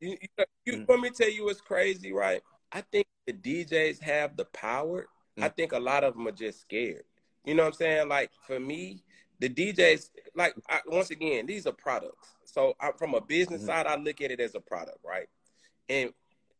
You, 0.00 0.16
you, 0.20 0.28
you, 0.64 0.84
let 0.88 1.00
me 1.00 1.10
tell 1.10 1.30
you 1.30 1.44
what's 1.44 1.60
crazy, 1.60 2.12
right? 2.12 2.40
I 2.72 2.80
think 2.80 3.06
the 3.26 3.32
DJs 3.32 4.02
have 4.02 4.36
the 4.36 4.44
power. 4.46 5.06
Mm. 5.38 5.44
I 5.44 5.48
think 5.48 5.70
a 5.72 5.78
lot 5.78 6.02
of 6.04 6.14
them 6.14 6.28
are 6.28 6.32
just 6.32 6.60
scared. 6.60 7.04
You 7.44 7.54
know 7.54 7.62
what 7.62 7.68
I'm 7.68 7.74
saying? 7.74 8.08
Like 8.08 8.30
for 8.46 8.60
me, 8.60 9.02
the 9.38 9.48
DJs, 9.48 10.10
like 10.34 10.54
I, 10.68 10.80
once 10.86 11.10
again, 11.10 11.46
these 11.46 11.66
are 11.66 11.72
products. 11.72 12.34
So 12.44 12.74
I, 12.80 12.90
from 12.98 13.14
a 13.14 13.20
business 13.20 13.62
mm. 13.62 13.66
side, 13.66 13.86
I 13.86 13.96
look 13.96 14.20
at 14.20 14.30
it 14.30 14.40
as 14.40 14.54
a 14.54 14.60
product, 14.60 14.98
right? 15.04 15.28
And 15.88 16.12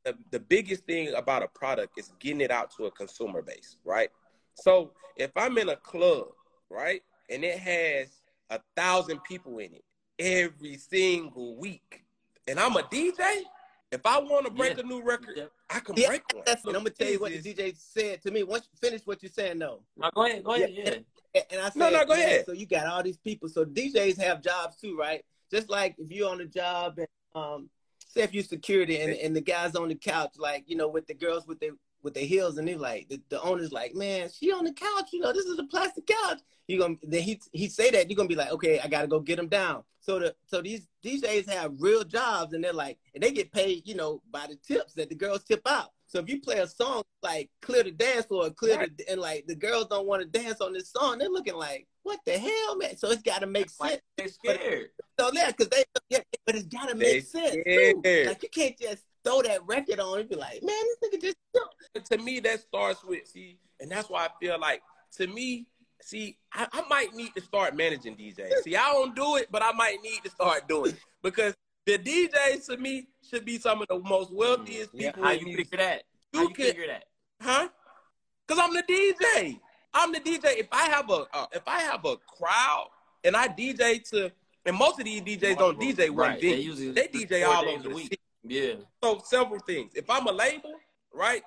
the, 0.06 0.16
the 0.30 0.38
biggest 0.38 0.84
thing 0.84 1.12
about 1.14 1.42
a 1.42 1.48
product 1.48 1.98
is 1.98 2.12
getting 2.20 2.40
it 2.40 2.52
out 2.52 2.70
to 2.76 2.86
a 2.86 2.90
consumer 2.92 3.42
base, 3.42 3.76
right? 3.84 4.08
So 4.54 4.92
if 5.16 5.32
I'm 5.36 5.58
in 5.58 5.68
a 5.68 5.76
club, 5.76 6.28
right, 6.70 7.02
and 7.28 7.42
it 7.42 7.58
has 7.58 8.22
a 8.50 8.60
thousand 8.76 9.22
people 9.24 9.58
in 9.58 9.74
it 9.74 9.84
every 10.18 10.76
single 10.76 11.56
week, 11.56 12.04
and 12.46 12.60
I'm 12.60 12.76
a 12.76 12.82
DJ, 12.82 13.42
if 13.90 14.00
I 14.04 14.20
want 14.20 14.46
to 14.46 14.52
break 14.52 14.76
yeah. 14.76 14.84
a 14.84 14.86
new 14.86 15.02
record, 15.02 15.34
yeah. 15.36 15.44
I 15.68 15.80
can 15.80 15.96
yeah, 15.96 16.06
break 16.06 16.22
one. 16.32 16.44
That's 16.46 16.64
I'm 16.64 16.72
gonna 16.72 16.90
tell 16.90 17.10
you 17.10 17.18
what 17.18 17.32
the 17.32 17.38
DJ 17.42 17.76
said 17.76 18.22
to 18.22 18.30
me. 18.30 18.44
Once 18.44 18.68
you 18.72 18.88
finish 18.88 19.04
what 19.06 19.22
you're 19.22 19.30
saying, 19.30 19.58
though. 19.58 19.82
No, 19.96 20.10
go 20.14 20.24
ahead, 20.24 20.44
go 20.44 20.54
ahead. 20.54 20.70
Yeah. 20.72 20.90
And, 20.90 21.44
and 21.50 21.60
I 21.60 21.64
said, 21.70 21.76
no, 21.76 21.90
no, 21.90 22.04
go 22.04 22.12
ahead. 22.12 22.46
So 22.46 22.52
you 22.52 22.66
got 22.66 22.86
all 22.86 23.02
these 23.02 23.18
people. 23.18 23.48
So 23.48 23.64
DJs 23.64 24.18
have 24.22 24.40
jobs 24.40 24.76
too, 24.76 24.96
right? 24.96 25.24
Just 25.50 25.68
like 25.68 25.96
if 25.98 26.12
you're 26.12 26.30
on 26.30 26.40
a 26.40 26.46
job 26.46 26.98
and 26.98 27.08
um, 27.34 27.68
say 28.16 28.24
if 28.24 28.34
you 28.34 28.42
security 28.42 29.00
and, 29.00 29.12
and 29.12 29.36
the 29.36 29.40
guys 29.40 29.76
on 29.76 29.88
the 29.88 29.94
couch, 29.94 30.34
like, 30.38 30.64
you 30.66 30.76
know, 30.76 30.88
with 30.88 31.06
the 31.06 31.14
girls 31.14 31.46
with 31.46 31.60
their 31.60 31.72
with 32.02 32.14
their 32.14 32.24
heels 32.24 32.56
and 32.56 32.68
they're 32.68 32.76
like 32.76 33.08
the, 33.08 33.20
the 33.30 33.40
owner's 33.42 33.72
like, 33.72 33.94
Man, 33.94 34.28
she 34.30 34.52
on 34.52 34.64
the 34.64 34.72
couch, 34.72 35.08
you 35.12 35.20
know, 35.20 35.32
this 35.32 35.46
is 35.46 35.58
a 35.58 35.64
plastic 35.64 36.06
couch. 36.06 36.40
You 36.68 36.78
gonna 36.78 36.96
then 37.02 37.22
he 37.22 37.40
he 37.52 37.68
say 37.68 37.90
that, 37.90 38.08
you're 38.08 38.16
gonna 38.16 38.28
be 38.28 38.34
like, 38.34 38.52
Okay, 38.52 38.80
I 38.80 38.88
gotta 38.88 39.06
go 39.06 39.20
get 39.20 39.38
him 39.38 39.48
down. 39.48 39.82
So 40.00 40.18
the 40.18 40.34
so 40.46 40.62
these 40.62 40.86
DJs 41.04 41.48
have 41.48 41.74
real 41.78 42.04
jobs 42.04 42.52
and 42.52 42.62
they're 42.62 42.72
like 42.72 42.98
and 43.14 43.22
they 43.22 43.32
get 43.32 43.52
paid, 43.52 43.86
you 43.86 43.94
know, 43.94 44.22
by 44.30 44.46
the 44.46 44.56
tips 44.56 44.94
that 44.94 45.08
the 45.08 45.14
girls 45.14 45.44
tip 45.44 45.62
out. 45.66 45.92
So 46.16 46.22
if 46.22 46.30
you 46.30 46.40
play 46.40 46.60
a 46.60 46.66
song 46.66 47.02
like 47.22 47.50
clear 47.60 47.82
the 47.82 47.90
dance 47.90 48.24
floor, 48.24 48.48
clear 48.48 48.78
right. 48.78 48.96
the 48.96 49.10
and 49.10 49.20
like 49.20 49.46
the 49.46 49.54
girls 49.54 49.88
don't 49.88 50.06
want 50.06 50.22
to 50.22 50.38
dance 50.38 50.62
on 50.62 50.72
this 50.72 50.90
song, 50.90 51.18
they're 51.18 51.28
looking 51.28 51.56
like, 51.56 51.86
what 52.04 52.18
the 52.24 52.38
hell, 52.38 52.76
man? 52.78 52.96
So 52.96 53.10
it's 53.10 53.20
got 53.20 53.40
to 53.40 53.46
make 53.46 53.68
sense. 53.68 54.00
They're 54.16 54.28
scared. 54.28 54.88
So 55.20 55.28
yeah, 55.34 55.50
because 55.50 55.68
they 55.68 55.84
yeah, 56.08 56.20
but 56.46 56.54
it's 56.54 56.64
got 56.68 56.88
to 56.88 56.94
make 56.94 57.26
sense 57.26 57.56
too. 57.66 58.00
Like 58.26 58.42
you 58.42 58.48
can't 58.48 58.78
just 58.78 59.04
throw 59.26 59.42
that 59.42 59.60
record 59.66 60.00
on 60.00 60.20
and 60.20 60.28
be 60.28 60.36
like, 60.36 60.62
man, 60.62 60.74
this 61.02 61.10
nigga 61.12 61.20
just. 61.20 61.36
To 62.10 62.16
me, 62.16 62.40
that 62.40 62.60
starts 62.60 63.04
with 63.04 63.26
see, 63.26 63.58
and 63.78 63.90
that's 63.90 64.08
why 64.08 64.24
I 64.24 64.28
feel 64.40 64.58
like 64.58 64.80
to 65.16 65.26
me, 65.26 65.66
see, 66.00 66.38
I, 66.50 66.66
I 66.72 66.82
might 66.88 67.14
need 67.14 67.34
to 67.34 67.42
start 67.42 67.76
managing 67.76 68.16
DJs. 68.16 68.62
see, 68.62 68.74
I 68.74 68.90
don't 68.90 69.14
do 69.14 69.36
it, 69.36 69.48
but 69.50 69.62
I 69.62 69.72
might 69.72 69.98
need 70.02 70.20
to 70.24 70.30
start 70.30 70.66
doing 70.66 70.92
it 70.92 71.00
because 71.22 71.54
the 71.86 71.98
DJs 71.98 72.66
to 72.66 72.76
me 72.76 73.06
should 73.28 73.44
be 73.44 73.58
some 73.58 73.80
of 73.80 73.88
the 73.88 73.98
most 74.00 74.32
wealthiest 74.32 74.92
mm, 74.92 75.00
yeah, 75.00 75.12
people. 75.12 75.24
How 75.24 75.30
you 75.30 75.44
music. 75.46 75.66
figure 75.70 75.84
that? 75.84 76.02
You, 76.32 76.40
you 76.40 76.48
can, 76.48 76.66
figure 76.66 76.86
that? 76.88 77.04
Huh? 77.40 77.68
Because 78.46 78.62
I'm 78.62 78.74
the 78.74 78.82
DJ. 78.82 79.60
I'm 79.94 80.12
the 80.12 80.20
DJ. 80.20 80.58
If 80.58 80.68
I 80.72 80.88
have 80.88 81.08
a 81.10 81.24
uh, 81.32 81.46
if 81.52 81.62
I 81.66 81.80
have 81.80 82.04
a 82.04 82.16
crowd 82.16 82.88
and 83.24 83.36
I 83.36 83.48
DJ 83.48 84.02
to, 84.10 84.30
and 84.64 84.76
most 84.76 84.98
of 84.98 85.04
these 85.04 85.22
DJs 85.22 85.56
don't 85.56 85.80
DJ 85.80 86.10
one 86.10 86.30
right. 86.30 86.40
They, 86.40 86.66
they 86.66 87.08
DJ 87.08 87.46
all 87.46 87.68
over 87.68 87.88
the 87.88 87.94
week. 87.94 88.18
Yeah. 88.44 88.74
So 89.02 89.20
several 89.24 89.60
things. 89.60 89.92
If 89.94 90.10
I'm 90.10 90.26
a 90.26 90.32
label, 90.32 90.74
right? 91.14 91.42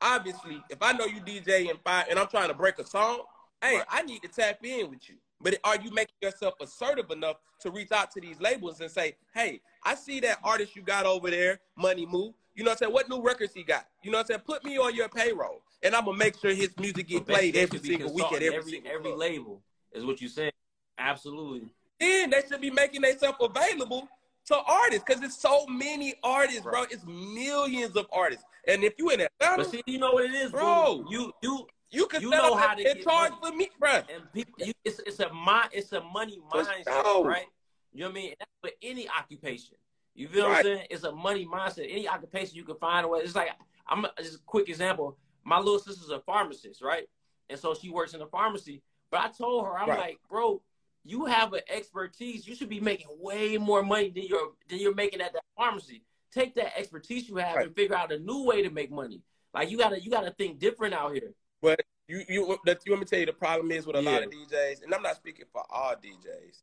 Obviously, 0.00 0.62
if 0.70 0.78
I 0.80 0.92
know 0.92 1.06
you 1.06 1.20
DJ 1.20 1.70
and 1.70 1.78
five, 1.84 2.06
and 2.10 2.18
I'm 2.18 2.28
trying 2.28 2.48
to 2.48 2.54
break 2.54 2.78
a 2.78 2.86
song, 2.86 3.22
hey, 3.60 3.78
right. 3.78 3.86
I 3.90 4.02
need 4.02 4.22
to 4.22 4.28
tap 4.28 4.64
in 4.64 4.90
with 4.90 5.08
you. 5.08 5.16
But 5.40 5.58
are 5.64 5.76
you 5.76 5.90
making 5.90 6.16
yourself 6.20 6.54
assertive 6.60 7.10
enough 7.10 7.36
to 7.60 7.70
reach 7.70 7.92
out 7.92 8.10
to 8.12 8.20
these 8.20 8.40
labels 8.40 8.80
and 8.80 8.90
say, 8.90 9.16
hey, 9.34 9.60
I 9.84 9.94
see 9.94 10.20
that 10.20 10.38
artist 10.42 10.74
you 10.74 10.82
got 10.82 11.06
over 11.06 11.30
there, 11.30 11.60
Money 11.76 12.06
Move. 12.06 12.34
You 12.54 12.64
know 12.64 12.70
what 12.70 12.72
I'm 12.72 12.78
saying? 12.78 12.92
What 12.92 13.08
new 13.08 13.22
records 13.22 13.54
he 13.54 13.62
got? 13.62 13.86
You 14.02 14.10
know 14.10 14.18
what 14.18 14.22
I'm 14.22 14.26
saying? 14.26 14.40
Put 14.44 14.64
me 14.64 14.78
on 14.78 14.94
your 14.94 15.08
payroll, 15.08 15.62
and 15.82 15.94
I'm 15.94 16.04
gonna 16.04 16.18
make 16.18 16.36
sure 16.36 16.52
his 16.52 16.76
music 16.76 17.06
get 17.06 17.24
played 17.24 17.54
every 17.56 17.78
single 17.78 18.12
week 18.12 18.26
at 18.26 18.42
every, 18.42 18.56
every 18.56 18.72
single 18.72 18.92
every 18.92 19.12
label. 19.12 19.62
Is 19.92 20.04
what 20.04 20.20
you 20.20 20.28
saying? 20.28 20.50
Absolutely. 20.98 21.68
Then 22.00 22.30
they 22.30 22.42
should 22.48 22.60
be 22.60 22.70
making 22.70 23.02
themselves 23.02 23.38
available 23.40 24.08
to 24.46 24.56
artists 24.56 25.04
because 25.06 25.22
it's 25.22 25.38
so 25.38 25.66
many 25.66 26.14
artists, 26.24 26.64
right. 26.64 26.72
bro. 26.72 26.82
It's 26.90 27.06
millions 27.06 27.94
of 27.94 28.06
artists, 28.12 28.44
and 28.66 28.82
if 28.82 28.94
you 28.98 29.10
in 29.10 29.20
Atlanta, 29.20 29.62
but 29.62 29.70
see, 29.70 29.82
you 29.86 29.98
know 29.98 30.12
what 30.12 30.24
it 30.24 30.34
is, 30.34 30.50
bro. 30.50 31.04
You 31.08 31.32
you 31.40 31.64
you 31.90 32.06
can 32.06 32.22
you 32.22 32.30
know 32.30 32.54
how 32.54 32.74
to 32.74 32.82
get 32.82 33.02
charge 33.02 33.32
for 33.42 33.52
me, 33.52 33.70
bro. 33.78 33.90
And 33.90 34.32
people, 34.32 34.54
you, 34.58 34.72
it's 34.84 35.00
it's 35.00 35.20
a 35.20 35.32
mind, 35.32 35.70
it's 35.72 35.92
a 35.92 36.02
money 36.02 36.38
mindset, 36.52 36.86
right? 37.24 37.46
You 37.92 38.00
know 38.00 38.06
what 38.06 38.10
I 38.10 38.12
mean? 38.12 38.34
That's 38.38 38.50
for 38.60 38.70
any 38.82 39.08
occupation. 39.08 39.76
You 40.14 40.28
feel 40.28 40.44
right. 40.44 40.50
what 40.50 40.58
I'm 40.58 40.64
saying? 40.64 40.86
It's 40.90 41.04
a 41.04 41.12
money 41.12 41.46
mindset. 41.46 41.86
Any 41.90 42.08
occupation 42.08 42.56
you 42.56 42.64
can 42.64 42.76
find 42.76 43.06
a 43.06 43.08
way. 43.08 43.20
It's 43.20 43.34
like 43.34 43.50
I'm 43.86 44.06
just 44.18 44.36
a 44.36 44.42
quick 44.44 44.68
example. 44.68 45.16
My 45.44 45.58
little 45.58 45.78
sister's 45.78 46.10
a 46.10 46.20
pharmacist, 46.20 46.82
right? 46.82 47.08
And 47.48 47.58
so 47.58 47.74
she 47.74 47.88
works 47.88 48.14
in 48.14 48.20
a 48.20 48.26
pharmacy. 48.26 48.82
But 49.10 49.20
I 49.20 49.28
told 49.28 49.64
her, 49.64 49.78
I'm 49.78 49.88
right. 49.88 49.98
like, 49.98 50.18
bro, 50.28 50.60
you 51.04 51.24
have 51.24 51.54
an 51.54 51.62
expertise. 51.68 52.46
You 52.46 52.54
should 52.54 52.68
be 52.68 52.80
making 52.80 53.06
way 53.18 53.56
more 53.56 53.82
money 53.82 54.10
than 54.10 54.24
you're 54.24 54.52
than 54.68 54.78
you're 54.78 54.94
making 54.94 55.22
at 55.22 55.32
that 55.32 55.44
pharmacy. 55.56 56.02
take 56.30 56.54
that 56.56 56.78
expertise 56.78 57.28
you 57.28 57.36
have 57.36 57.56
right. 57.56 57.66
and 57.66 57.74
figure 57.74 57.96
out 57.96 58.12
a 58.12 58.18
new 58.18 58.44
way 58.44 58.62
to 58.62 58.70
make 58.70 58.90
money. 58.90 59.22
Like 59.54 59.70
you 59.70 59.78
gotta 59.78 60.00
you 60.00 60.10
gotta 60.10 60.30
think 60.32 60.58
different 60.58 60.94
out 60.94 61.14
here. 61.14 61.32
But 61.60 61.80
you 62.08 62.22
you 62.28 62.42
you 62.42 62.46
want 62.46 62.64
me 62.64 62.74
to 62.74 63.04
tell 63.04 63.18
you 63.18 63.26
the 63.26 63.32
problem 63.32 63.70
is 63.70 63.86
with 63.86 63.96
a 63.96 64.02
yeah. 64.02 64.10
lot 64.10 64.22
of 64.22 64.30
DJs, 64.30 64.82
and 64.82 64.94
I'm 64.94 65.02
not 65.02 65.16
speaking 65.16 65.46
for 65.52 65.62
all 65.70 65.94
DJs. 65.94 66.62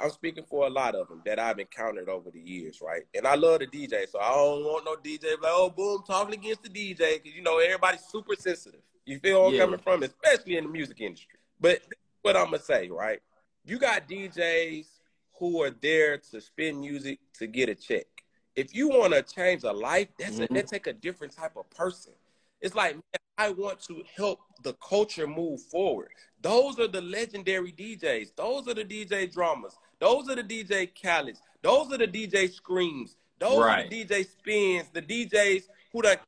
I'm 0.00 0.10
speaking 0.10 0.44
for 0.44 0.66
a 0.66 0.70
lot 0.70 0.94
of 0.94 1.08
them 1.08 1.22
that 1.24 1.38
I've 1.38 1.58
encountered 1.58 2.10
over 2.10 2.30
the 2.30 2.40
years, 2.40 2.80
right? 2.82 3.04
And 3.14 3.26
I 3.26 3.36
love 3.36 3.60
the 3.60 3.66
DJ, 3.66 4.06
so 4.06 4.20
I 4.20 4.34
don't 4.34 4.64
want 4.64 4.84
no 4.84 4.96
DJ 4.96 5.30
like, 5.40 5.44
oh, 5.44 5.70
boom, 5.70 6.02
talking 6.06 6.34
against 6.34 6.62
the 6.62 6.68
DJ, 6.68 7.22
because 7.22 7.34
you 7.34 7.42
know 7.42 7.58
everybody's 7.58 8.04
super 8.04 8.34
sensitive. 8.38 8.80
You 9.06 9.18
feel 9.18 9.42
where 9.42 9.52
I'm 9.52 9.58
coming 9.58 9.78
from, 9.78 10.02
especially 10.02 10.58
in 10.58 10.64
the 10.64 10.70
music 10.70 11.00
industry. 11.00 11.38
But 11.58 11.80
what 12.22 12.36
I'm 12.36 12.46
gonna 12.46 12.58
say, 12.58 12.88
right? 12.88 13.20
You 13.64 13.78
got 13.78 14.08
DJs 14.08 14.86
who 15.38 15.62
are 15.62 15.70
there 15.70 16.18
to 16.18 16.40
spin 16.40 16.80
music 16.80 17.20
to 17.38 17.46
get 17.46 17.68
a 17.68 17.74
check. 17.74 18.06
If 18.56 18.74
you 18.74 18.88
want 18.88 19.14
to 19.14 19.22
change 19.22 19.62
a 19.62 19.72
life, 19.72 20.08
that's 20.18 20.36
mm-hmm. 20.38 20.54
a, 20.54 20.58
that 20.58 20.66
take 20.66 20.86
a 20.86 20.92
different 20.92 21.34
type 21.34 21.56
of 21.56 21.70
person. 21.70 22.12
It's 22.60 22.74
like 22.74 22.94
man, 22.94 23.02
I 23.38 23.50
want 23.50 23.80
to 23.82 24.02
help 24.16 24.40
the 24.64 24.72
culture 24.74 25.28
move 25.28 25.62
forward. 25.62 26.08
Those 26.42 26.80
are 26.80 26.88
the 26.88 27.00
legendary 27.00 27.72
DJs. 27.72 28.32
Those 28.36 28.66
are 28.66 28.74
the 28.74 28.84
DJ 28.84 29.32
dramas. 29.32 29.78
Those 30.00 30.28
are 30.28 30.34
the 30.34 30.42
DJ 30.42 30.90
Khaled's. 30.92 31.40
Those 31.62 31.92
are 31.92 31.98
the 31.98 32.08
DJ 32.08 32.52
screams. 32.52 33.16
Those 33.38 33.58
right. 33.60 33.86
are 33.86 33.88
the 33.88 34.04
DJ 34.04 34.26
Spinz. 34.26 34.92
The 34.92 35.02
DJs 35.02 35.64
who 35.92 36.02
that 36.02 36.20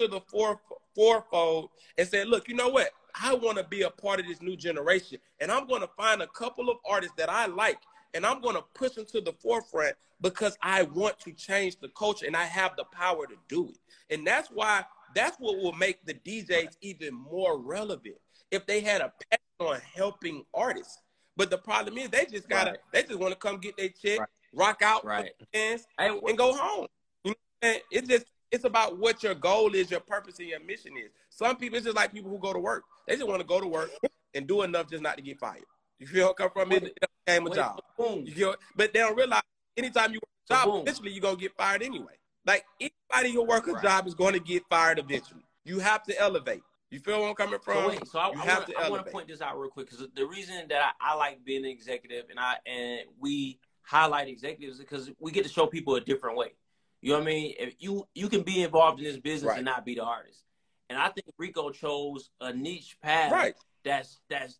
to 0.00 0.08
the 0.08 0.20
four, 0.20 0.60
fourfold 0.94 1.70
and 1.96 2.08
said, 2.08 2.26
"Look, 2.26 2.48
you 2.48 2.54
know 2.54 2.68
what? 2.68 2.90
I 3.20 3.34
want 3.34 3.58
to 3.58 3.64
be 3.64 3.82
a 3.82 3.90
part 3.90 4.18
of 4.18 4.26
this 4.26 4.42
new 4.42 4.56
generation, 4.56 5.18
and 5.40 5.52
I'm 5.52 5.66
going 5.68 5.82
to 5.82 5.90
find 5.96 6.22
a 6.22 6.26
couple 6.26 6.68
of 6.68 6.78
artists 6.88 7.14
that 7.16 7.28
I 7.28 7.46
like, 7.46 7.78
and 8.14 8.24
I'm 8.26 8.40
going 8.40 8.56
to 8.56 8.64
push 8.74 8.92
them 8.92 9.04
to 9.06 9.20
the 9.20 9.32
forefront 9.34 9.94
because 10.20 10.56
I 10.62 10.82
want 10.82 11.18
to 11.20 11.32
change 11.32 11.76
the 11.80 11.88
culture, 11.88 12.26
and 12.26 12.36
I 12.36 12.44
have 12.44 12.76
the 12.76 12.84
power 12.84 13.26
to 13.26 13.34
do 13.48 13.68
it. 13.68 14.14
And 14.14 14.26
that's 14.26 14.48
why 14.48 14.84
that's 15.14 15.36
what 15.38 15.58
will 15.58 15.72
make 15.72 16.04
the 16.04 16.14
DJs 16.14 16.76
even 16.80 17.14
more 17.14 17.58
relevant 17.58 18.16
if 18.50 18.66
they 18.66 18.80
had 18.80 19.00
a 19.00 19.12
passion 19.30 19.74
on 19.74 19.80
helping 19.94 20.44
artists. 20.54 20.98
But 21.36 21.50
the 21.50 21.58
problem 21.58 21.96
is 21.98 22.10
they 22.10 22.26
just 22.26 22.48
gotta 22.48 22.72
right. 22.72 22.80
they 22.92 23.02
just 23.02 23.18
want 23.18 23.32
to 23.32 23.38
come 23.38 23.58
get 23.58 23.76
their 23.76 23.88
check, 23.88 24.20
right. 24.20 24.28
rock 24.52 24.82
out, 24.82 25.04
right. 25.04 25.30
Dance, 25.52 25.84
and, 25.98 26.20
and 26.22 26.36
go 26.36 26.54
home. 26.54 26.86
You 27.24 27.34
know, 27.62 27.74
it's 27.90 28.08
just 28.08 28.26
it's 28.50 28.64
about 28.64 28.98
what 28.98 29.22
your 29.22 29.34
goal 29.34 29.74
is, 29.74 29.90
your 29.90 30.00
purpose, 30.00 30.38
and 30.38 30.48
your 30.48 30.60
mission 30.60 30.92
is. 30.96 31.10
Some 31.30 31.56
people 31.56 31.76
it's 31.76 31.86
just 31.86 31.96
like 31.96 32.12
people 32.12 32.30
who 32.30 32.38
go 32.38 32.52
to 32.52 32.58
work. 32.58 32.84
They 33.06 33.14
just 33.16 33.26
want 33.26 33.40
to 33.40 33.46
go 33.46 33.60
to 33.60 33.66
work 33.66 33.90
and 34.34 34.46
do 34.46 34.62
enough 34.62 34.90
just 34.90 35.02
not 35.02 35.16
to 35.16 35.22
get 35.22 35.38
fired. 35.38 35.64
You 35.98 36.06
feel 36.06 36.34
come 36.34 36.50
from 36.50 36.72
it, 36.72 36.84
it 36.84 36.98
became 37.26 37.46
a 37.46 37.54
job. 37.54 37.80
Boom. 37.96 38.24
You 38.26 38.32
feel, 38.32 38.54
but 38.76 38.92
they 38.92 39.00
don't 39.00 39.16
realize 39.16 39.42
anytime 39.76 40.12
you 40.12 40.18
work 40.18 40.58
a 40.58 40.66
job, 40.66 40.82
eventually 40.82 41.12
you're 41.12 41.22
gonna 41.22 41.36
get 41.36 41.56
fired 41.56 41.82
anyway. 41.82 42.14
Like 42.46 42.64
anybody 42.80 43.32
who 43.32 43.44
works 43.44 43.68
a 43.68 43.80
job 43.82 44.06
is 44.06 44.14
going 44.14 44.34
to 44.34 44.40
get 44.40 44.62
fired 44.68 44.98
eventually. 44.98 45.42
You 45.64 45.78
have 45.78 46.02
to 46.04 46.18
elevate. 46.18 46.62
You 46.90 46.98
feel 46.98 47.20
where 47.20 47.28
I'm 47.28 47.34
coming 47.34 47.60
from? 47.60 47.74
So, 47.74 47.88
wait, 47.88 48.08
so 48.08 48.18
I, 48.18 48.64
I 48.78 48.90
want 48.90 49.04
to 49.04 49.12
point 49.12 49.28
this 49.28 49.40
out 49.40 49.58
real 49.58 49.70
quick 49.70 49.88
because 49.88 50.06
the 50.14 50.26
reason 50.26 50.66
that 50.70 50.94
I, 51.00 51.12
I, 51.12 51.14
like 51.14 51.44
being 51.44 51.64
an 51.64 51.70
executive 51.70 52.24
and 52.30 52.40
I 52.40 52.56
and 52.66 53.02
we 53.20 53.60
highlight 53.82 54.28
executives 54.28 54.78
because 54.78 55.10
we 55.20 55.30
get 55.30 55.44
to 55.44 55.48
show 55.48 55.66
people 55.66 55.94
a 55.94 56.00
different 56.00 56.36
way. 56.36 56.52
You 57.00 57.12
know 57.12 57.18
what 57.18 57.22
I 57.22 57.26
mean? 57.26 57.54
If 57.58 57.74
you 57.78 58.08
you 58.14 58.28
can 58.28 58.42
be 58.42 58.62
involved 58.62 58.98
in 58.98 59.04
this 59.04 59.18
business 59.18 59.50
right. 59.50 59.58
and 59.58 59.64
not 59.64 59.84
be 59.84 59.94
the 59.94 60.04
artist. 60.04 60.42
And 60.88 60.98
I 60.98 61.08
think 61.10 61.26
Rico 61.38 61.70
chose 61.70 62.30
a 62.40 62.52
niche 62.52 62.96
path 63.00 63.30
right. 63.30 63.54
that's 63.84 64.20
that's 64.28 64.58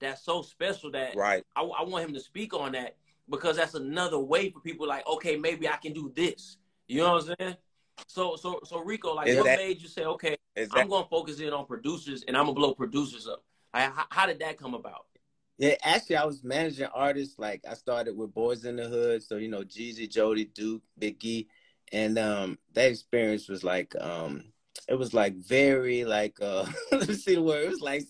that's 0.00 0.24
so 0.24 0.42
special 0.42 0.92
that 0.92 1.16
right. 1.16 1.44
I, 1.56 1.62
I 1.62 1.82
want 1.82 2.04
him 2.04 2.14
to 2.14 2.20
speak 2.20 2.54
on 2.54 2.72
that 2.72 2.96
because 3.28 3.56
that's 3.56 3.74
another 3.74 4.18
way 4.18 4.50
for 4.50 4.60
people 4.60 4.86
like, 4.86 5.06
okay, 5.06 5.36
maybe 5.36 5.68
I 5.68 5.76
can 5.76 5.92
do 5.92 6.12
this. 6.14 6.58
You 6.92 7.02
know 7.02 7.12
what 7.12 7.28
I'm 7.28 7.36
saying? 7.38 7.56
So 8.06 8.36
so 8.36 8.60
so 8.64 8.80
Rico, 8.80 9.14
like, 9.14 9.28
is 9.28 9.36
what 9.36 9.46
that, 9.46 9.58
made 9.58 9.80
you 9.80 9.88
say, 9.88 10.04
okay, 10.04 10.36
that, 10.56 10.68
I'm 10.72 10.88
gonna 10.88 11.06
focus 11.08 11.40
in 11.40 11.52
on 11.52 11.66
producers 11.66 12.24
and 12.26 12.36
I'm 12.36 12.44
gonna 12.44 12.54
blow 12.54 12.74
producers 12.74 13.26
up? 13.26 13.42
Like, 13.72 13.92
how, 13.94 14.04
how 14.10 14.26
did 14.26 14.40
that 14.40 14.58
come 14.58 14.74
about? 14.74 15.06
Yeah, 15.58 15.76
actually, 15.82 16.16
I 16.16 16.24
was 16.24 16.42
managing 16.42 16.88
artists. 16.94 17.38
Like, 17.38 17.62
I 17.68 17.74
started 17.74 18.16
with 18.16 18.34
Boyz 18.34 18.66
N 18.66 18.76
Da 18.76 18.88
Hood, 18.88 19.22
so 19.22 19.36
you 19.36 19.48
know, 19.48 19.62
Jeezy, 19.62 20.10
Jody, 20.10 20.46
Duke, 20.46 20.82
Biggie, 21.00 21.46
and 21.92 22.18
um, 22.18 22.58
that 22.74 22.90
experience 22.90 23.48
was 23.48 23.62
like, 23.62 23.94
um, 24.00 24.52
it 24.88 24.94
was 24.94 25.14
like 25.14 25.34
very 25.36 26.04
like, 26.04 26.36
uh, 26.40 26.66
let 26.92 27.08
me 27.08 27.14
see 27.14 27.36
the 27.36 27.42
word. 27.42 27.64
It 27.64 27.70
was 27.70 27.80
like, 27.80 28.02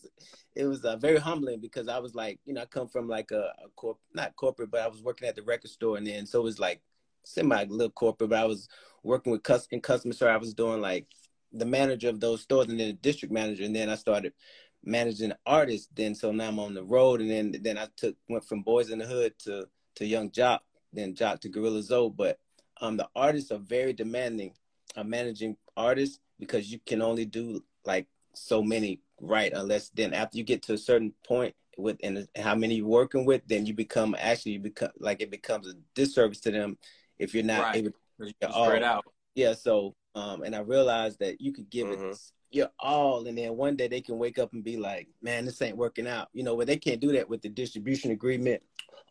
it 0.55 0.65
was 0.65 0.85
uh, 0.85 0.97
very 0.97 1.19
humbling 1.19 1.61
because 1.61 1.89
I 1.89 1.99
was 1.99 2.15
like, 2.15 2.41
you 2.45 2.55
know, 2.55 2.63
I 2.63 2.67
come 2.67 2.89
from 2.89 3.09
like 3.09 3.31
a, 3.31 3.53
a 3.65 3.69
corp, 3.77 3.99
not 4.15 4.37
corporate, 4.37 4.71
but 4.71 4.81
I 4.81 4.89
was 4.89 5.03
working 5.03 5.29
at 5.29 5.37
the 5.37 5.43
record 5.43 5.71
store, 5.71 5.97
and 5.97 6.07
then 6.07 6.27
so 6.27 6.41
it 6.41 6.45
was 6.45 6.59
like 6.59 6.81
semi 7.25 7.65
little 7.65 7.91
corporate, 7.91 8.31
but 8.31 8.39
I 8.39 8.45
was 8.45 8.69
working 9.03 9.33
with 9.33 9.43
custom 9.43 9.81
customer 9.81 10.15
service. 10.15 10.35
I 10.35 10.39
was 10.39 10.55
doing 10.55 10.81
like 10.81 11.07
the 11.53 11.67
manager 11.67 12.09
of 12.09 12.21
those 12.21 12.43
stores 12.43 12.69
and 12.69 12.79
then 12.79 12.89
the 12.89 12.93
district 12.95 13.33
manager, 13.33 13.65
and 13.65 13.75
then 13.75 13.89
I 13.89 13.97
started 13.97 14.33
managing 14.85 15.33
artists. 15.47 15.89
Then 15.95 16.15
so 16.15 16.33
now 16.33 16.49
I'm 16.49 16.59
on 16.59 16.75
the 16.75 16.85
road, 16.85 17.21
and 17.21 17.31
then 17.31 17.55
then 17.63 17.79
I 17.79 17.89
took 17.97 18.17
went 18.29 18.45
from 18.45 18.65
Boyz 18.65 18.91
N 18.91 18.99
Da 18.99 19.07
Hood 19.07 19.39
to 19.41 19.67
to 19.97 20.07
Young 20.07 20.31
Joc, 20.31 20.61
then 20.93 21.15
Joc 21.15 21.41
to 21.41 21.49
Gorilla 21.49 21.83
Zoe. 21.83 22.13
But 22.15 22.39
um, 22.81 22.97
the 22.97 23.09
artists 23.15 23.51
are 23.51 23.59
very 23.59 23.93
demanding 23.93 24.55
of 24.97 25.07
managing 25.07 25.57
artists 25.77 26.19
because 26.39 26.71
you 26.71 26.79
can 26.85 27.01
only 27.03 27.25
do 27.25 27.63
like 27.85 28.07
so 28.35 28.63
many 28.63 29.01
right 29.21 29.53
unless 29.55 29.91
then 29.91 30.13
after 30.13 30.37
you 30.37 30.45
get 30.45 30.63
to 30.63 30.73
a 30.73 30.79
certain 30.79 31.13
point 31.27 31.55
with 31.79 31.97
and 32.03 32.27
how 32.37 32.55
many 32.55 32.77
you're 32.77 32.87
working 32.87 33.25
with 33.25 33.43
then 33.47 33.65
you 33.65 33.73
become 33.73 34.15
actually 34.19 34.53
you 34.53 34.59
become 34.59 34.91
like 34.99 35.23
it 35.23 35.31
becomes 35.31 35.69
a 35.69 35.75
disservice 35.95 36.41
to 36.41 36.51
them 36.51 36.77
if 37.23 37.35
you're 37.35 37.45
not 37.45 37.63
right. 37.63 37.77
able 37.77 37.91
to 37.91 38.51
spread 38.51 38.83
out. 38.83 39.05
Yeah, 39.35 39.55
so 39.55 39.95
um, 40.15 40.43
and 40.43 40.55
I 40.55 40.61
realized 40.61 41.21
that 41.21 41.41
you 41.41 41.53
could 41.53 41.71
give 41.71 41.89
mm-hmm. 41.89 42.11
it 42.11 42.19
your 42.51 42.69
all, 42.79 43.27
and 43.27 43.39
then 43.39 43.57
one 43.57 43.77
day 43.77 43.89
they 43.89 44.03
can 44.03 44.19
wake 44.19 44.39
up 44.39 44.53
and 44.53 44.63
be 44.63 44.77
like, 44.77 45.09
"Man, 45.23 45.47
this 45.47 45.63
ain't 45.63 45.77
working 45.77 46.07
out." 46.07 46.29
You 46.35 46.43
know, 46.43 46.55
where 46.55 46.67
they 46.67 46.77
can't 46.77 47.01
do 47.01 47.13
that 47.13 47.29
with 47.29 47.41
the 47.41 47.49
distribution 47.49 48.11
agreement 48.11 48.63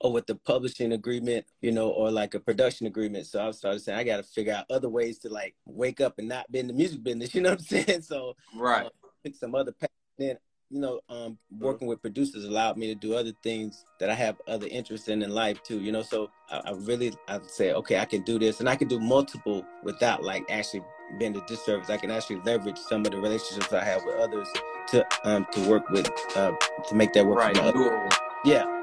or 0.01 0.12
with 0.12 0.27
the 0.27 0.36
publishing 0.36 0.94
agreement, 0.94 1.46
you 1.62 1.72
know, 1.72 1.89
or 1.89 2.12
like 2.12 2.34
a 2.34 2.39
production 2.39 2.88
agreement. 2.88 3.27
So 3.27 3.48
I 3.48 3.51
started 3.51 3.80
saying 3.80 3.98
I 3.98 4.03
got 4.03 4.18
to 4.18 4.24
figure 4.24 4.53
out 4.53 4.65
other 4.70 4.89
ways 4.89 5.20
to 5.20 5.30
like 5.30 5.56
wake 5.65 6.01
up 6.01 6.20
and 6.20 6.27
not 6.27 6.51
be 6.51 6.60
in 6.60 6.68
the 6.68 6.74
music 6.74 7.03
business. 7.03 7.34
You 7.36 7.41
know 7.41 7.51
what 7.51 7.60
I'm 7.60 7.65
saying? 7.65 8.01
So 8.01 8.36
right, 8.56 8.86
uh, 8.86 8.89
pick 9.24 9.36
some 9.36 9.56
other 9.56 9.72
path. 9.72 9.89
Then 10.18 10.38
you 10.72 10.80
know, 10.80 11.01
um, 11.10 11.38
mm-hmm. 11.54 11.63
working 11.63 11.88
with 11.88 12.01
producers 12.01 12.46
allowed 12.46 12.78
me 12.78 12.88
to 12.88 12.96
do 12.96 13.13
other 13.13 13.34
things 13.44 13.86
that 14.00 14.10
I 14.10 14.16
have 14.16 14.42
other 14.48 14.68
interests 14.68 15.10
in 15.10 15.22
in 15.22 15.32
life 15.32 15.62
too. 15.63 15.80
You 15.80 15.92
know, 15.92 16.01
so 16.01 16.32
I, 16.50 16.62
I 16.66 16.72
really 16.72 17.13
I 17.28 17.40
say, 17.48 17.74
okay, 17.74 18.00
I 18.00 18.06
can 18.06 18.22
do 18.24 18.40
this, 18.40 18.60
and 18.60 18.70
I 18.70 18.75
can 18.75 18.88
do 18.88 19.00
multiple 19.00 19.66
without 19.84 20.24
like 20.24 20.50
actually 20.50 20.84
being 21.20 21.36
a 21.36 21.46
disservice. 21.46 21.90
I 21.90 21.98
can 21.98 22.10
actually 22.10 22.42
leverage 22.46 22.78
some 22.78 23.06
of 23.06 23.12
the 23.12 23.18
relationships 23.18 23.74
I 23.74 23.84
have 23.84 24.04
with 24.06 24.16
others 24.16 24.48
to 24.88 25.06
um 25.24 25.46
to 25.51 25.70
work 25.70 25.90
with 25.90 26.10
uh 26.36 26.54
to 26.88 26.96
make 26.96 27.13
that 27.13 27.25
work. 27.25 27.40
Right. 27.40 27.56
Yeah. 28.44 28.81